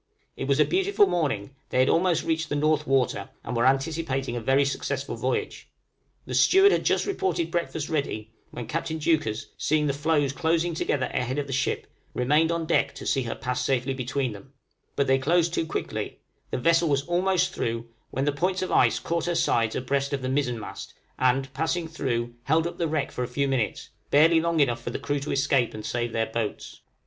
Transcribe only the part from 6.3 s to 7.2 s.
steward had just